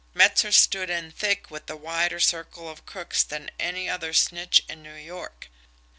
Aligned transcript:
Metzer 0.15 0.51
stood 0.51 0.89
in 0.89 1.11
thick 1.11 1.51
with 1.51 1.69
a 1.69 1.75
wider 1.75 2.19
circle 2.19 2.67
of 2.69 2.87
crooks 2.87 3.21
than 3.21 3.51
any 3.59 3.87
other 3.87 4.13
snitch 4.13 4.63
in 4.67 4.81
New 4.81 4.95
York." 4.95 5.47